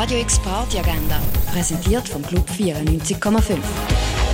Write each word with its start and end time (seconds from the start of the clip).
Radio 0.00 0.18
X 0.20 0.38
Party 0.38 0.78
Agenda, 0.78 1.20
präsentiert 1.52 2.08
vom 2.08 2.22
Club 2.22 2.48
94,5. 2.48 3.58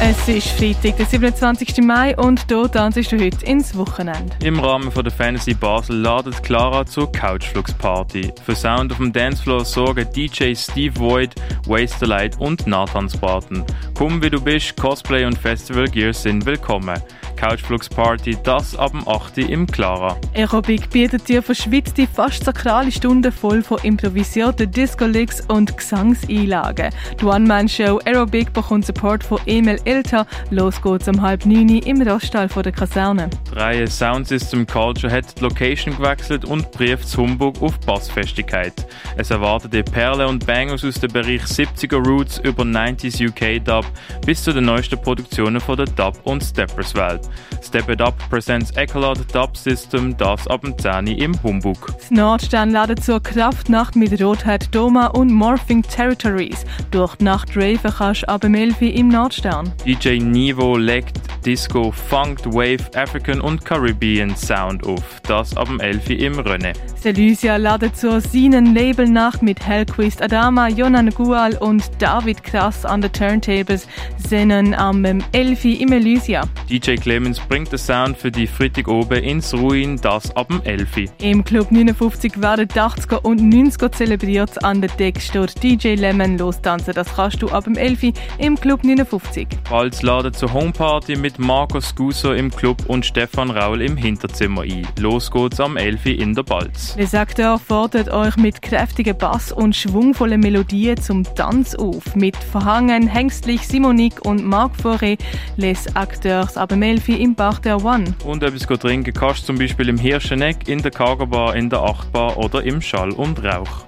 Es 0.00 0.26
ist 0.26 0.48
Freitag, 0.52 0.96
der 0.96 1.04
27. 1.04 1.82
Mai 1.82 2.16
und 2.16 2.46
hier 2.48 2.70
tanzt 2.70 3.12
du 3.12 3.20
heute 3.20 3.44
ins 3.44 3.76
Wochenende. 3.76 4.34
Im 4.42 4.58
Rahmen 4.58 4.90
von 4.90 5.04
der 5.04 5.12
Fantasy 5.12 5.52
Basel 5.52 5.96
ladet 5.96 6.42
Clara 6.42 6.86
zur 6.86 7.12
Couchflux 7.12 7.74
Party. 7.74 8.32
Für 8.42 8.56
Sound 8.56 8.92
auf 8.92 8.96
dem 8.96 9.12
Dancefloor 9.12 9.66
sorgen 9.66 10.10
DJ 10.10 10.54
Steve 10.54 10.98
Void, 10.98 11.34
Waste 11.66 12.06
Light 12.06 12.40
und 12.40 12.66
Nathan 12.66 13.10
Spartan. 13.10 13.62
Komm 13.92 14.22
wie 14.22 14.30
du 14.30 14.40
bist, 14.40 14.78
Cosplay 14.78 15.26
und 15.26 15.36
Festival 15.36 15.88
Gear 15.88 16.14
sind 16.14 16.46
willkommen. 16.46 16.98
Couchflux 17.40 17.88
Party, 17.88 18.36
das 18.44 18.76
ab 18.76 18.90
dem 18.90 19.08
8. 19.08 19.38
im 19.38 19.66
Clara. 19.66 20.14
Aerobic 20.34 20.90
bietet 20.90 21.26
dir 21.26 21.42
verschwitzte, 21.42 22.06
fast 22.06 22.44
sakrale 22.44 22.92
Stunden 22.92 23.32
voll 23.32 23.62
von 23.62 23.78
improvisierten 23.82 24.70
Disco-Licks 24.70 25.46
und 25.48 25.74
Gesangseinlagen. 25.74 26.90
Die 27.18 27.24
One-Man-Show 27.24 27.98
Aerobic 28.04 28.52
bekommt 28.52 28.84
Support 28.84 29.24
von 29.24 29.40
Emil 29.46 29.80
Ilter. 29.86 30.26
Los 30.50 30.82
geht's 30.82 31.08
um 31.08 31.22
halb 31.22 31.46
neun 31.46 31.70
im 31.70 32.02
Roststall 32.02 32.50
von 32.50 32.62
der 32.62 32.72
Kaserne. 32.72 33.30
Die 33.50 33.58
Reihe 33.58 33.86
Sound 33.86 34.28
System 34.28 34.66
Culture 34.66 35.10
hat 35.10 35.38
die 35.38 35.42
Location 35.42 35.96
gewechselt 35.96 36.44
und 36.44 36.70
brieft 36.72 37.08
zu 37.08 37.22
Humbug 37.22 37.62
auf 37.62 37.80
Bassfestigkeit. 37.80 38.86
Es 39.16 39.30
erwartet 39.30 39.72
die 39.72 39.82
Perle 39.82 40.28
und 40.28 40.44
Bangers 40.44 40.84
aus 40.84 41.00
dem 41.00 41.10
Bereich 41.10 41.44
70er 41.44 42.06
Roots 42.06 42.36
über 42.44 42.64
90s 42.64 43.26
UK 43.26 43.64
Dub 43.64 43.86
bis 44.26 44.44
zu 44.44 44.52
den 44.52 44.66
neuesten 44.66 45.00
Produktionen 45.00 45.60
von 45.60 45.78
der 45.78 45.86
Dub- 45.86 46.20
und 46.24 46.44
Steppers-Welt. 46.44 47.29
Step 47.62 47.88
It 47.88 48.00
Up 48.00 48.14
presents 48.28 48.70
Echolot 48.76 49.18
Dub 49.34 49.56
System, 49.56 50.16
das 50.16 50.46
ab 50.48 50.62
dem 50.62 50.76
10 50.76 51.06
im 51.06 51.42
Humbug. 51.42 51.86
Das 51.96 52.10
Nordstern 52.10 52.70
ladet 52.70 53.02
zur 53.04 53.22
Kraftnacht 53.22 53.96
mit 53.96 54.20
Rothead 54.20 54.74
Doma 54.74 55.06
und 55.08 55.32
Morphing 55.32 55.82
Territories. 55.82 56.64
Durch 56.90 57.16
die 57.16 57.24
Nacht 57.24 57.56
raven 57.56 57.92
kannst 57.96 58.22
du 58.22 58.28
ab 58.28 58.40
dem 58.40 58.54
11 58.54 58.82
im 58.82 59.08
Nordstern. 59.08 59.72
DJ 59.86 60.18
Nivo 60.18 60.76
legt 60.76 61.18
Disco, 61.44 61.90
Funk, 61.90 62.44
Wave, 62.46 62.90
African 62.94 63.40
und 63.40 63.64
Caribbean 63.64 64.36
Sound 64.36 64.86
auf. 64.86 65.20
Das 65.26 65.56
ab 65.56 65.66
dem 65.66 65.80
11 65.80 66.10
im 66.10 66.34
René. 66.34 66.74
Selysia 67.00 67.56
ladet 67.56 67.96
zur 67.96 68.20
Sinen 68.20 68.74
Labelnacht 68.74 69.42
mit 69.42 69.66
Hellquist 69.66 70.22
Adama, 70.22 70.68
Jonan 70.68 71.10
Gual 71.10 71.56
und 71.56 71.82
David 71.98 72.42
Krass 72.42 72.84
an 72.84 73.00
den 73.00 73.12
Turntables. 73.12 73.88
Sennen 74.18 74.74
am 74.74 75.04
11 75.04 75.64
im 75.64 75.92
Elysia. 75.92 76.42
DJ 76.68 76.96
Clemens 76.96 77.40
bringt 77.40 77.72
den 77.72 77.78
Sound 77.78 78.18
für 78.18 78.30
die 78.30 78.46
Freitag 78.46 78.88
oben 78.88 79.22
ins 79.22 79.54
Ruin, 79.54 79.96
das 80.00 80.34
ab 80.36 80.48
dem 80.48 80.62
11. 80.62 81.10
Im 81.22 81.42
Club 81.42 81.70
59 81.70 82.40
werden 82.40 82.68
die 82.68 82.78
80er 82.78 83.22
und 83.22 83.40
90er 83.40 83.90
zelebriert. 83.92 84.62
An 84.62 84.80
der 84.80 84.90
Deck 84.90 85.20
steht 85.20 85.62
DJ 85.62 85.94
Lemon 85.94 86.36
lostanzen. 86.38 86.94
Das 86.94 87.14
kannst 87.14 87.40
du 87.42 87.48
ab 87.48 87.64
dem 87.64 87.76
11 87.76 88.12
im 88.38 88.60
Club 88.60 88.84
59. 88.84 89.48
Bald 89.68 90.02
laden 90.02 90.32
zur 90.32 90.52
Homeparty 90.52 91.16
mit 91.16 91.29
Markus 91.38 91.94
Guso 91.94 92.32
im 92.32 92.50
Club 92.50 92.78
und 92.88 93.06
Stefan 93.06 93.50
Raul 93.50 93.82
im 93.82 93.96
Hinterzimmer 93.96 94.62
ein. 94.62 94.86
Los 94.98 95.30
geht's 95.30 95.60
am 95.60 95.76
11 95.76 96.06
in 96.06 96.34
der 96.34 96.42
Balz. 96.42 96.94
Les 96.96 97.14
Acteurs 97.14 97.60
fordert 97.62 98.10
euch 98.10 98.36
mit 98.36 98.62
kräftigen 98.62 99.16
Bass 99.16 99.52
und 99.52 99.76
schwungvollen 99.76 100.40
Melodien 100.40 100.96
zum 100.96 101.24
Tanz 101.34 101.74
auf. 101.74 102.16
Mit 102.16 102.36
Verhangen, 102.36 103.06
Hengstlich, 103.06 103.66
Simonique 103.66 104.24
und 104.26 104.44
Marc 104.44 104.72
Fauré 104.76 105.18
Les 105.56 105.94
Acteurs 105.94 106.56
ab 106.56 106.70
dem 106.70 106.82
11 106.82 107.08
im 107.08 107.34
Bar 107.34 107.60
der 107.62 107.84
One. 107.84 108.14
Und 108.24 108.42
etwas 108.42 108.66
trinken 108.78 109.12
kannst 109.12 109.42
du 109.42 109.46
zum 109.46 109.58
Beispiel 109.58 109.88
im 109.88 109.98
Hirscheneck, 109.98 110.68
in 110.68 110.82
der 110.82 110.90
Cargo 110.90 111.26
Bar, 111.26 111.54
in 111.56 111.70
der 111.70 111.80
Achtbar 111.80 112.36
oder 112.36 112.62
im 112.62 112.80
Schall 112.80 113.12
und 113.12 113.44
Rauch. 113.44 113.84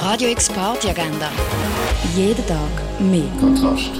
Radio 0.00 0.28
X 0.28 0.48
Party 0.50 0.90
Agenda. 0.90 1.30
Jeden 2.14 2.46
Tag 2.46 2.58
mehr. 3.00 3.24
Kontrast. 3.40 3.90